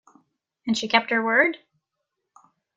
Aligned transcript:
And 0.65 0.75
she 0.75 0.87
kept 0.87 1.11
her 1.11 1.23
word? 1.23 1.59